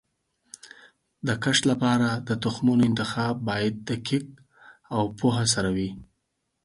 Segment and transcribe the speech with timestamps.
[1.27, 4.25] د کښت لپاره د تخمونو انتخاب باید دقیق
[4.95, 5.89] او پوهه سره وي.